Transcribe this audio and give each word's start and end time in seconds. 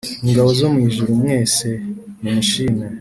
Ingabo 0.27 0.49
zo 0.59 0.67
mu 0.73 0.79
ijuru 0.87 1.11
mwese 1.21 1.67
mumushime 2.21 2.85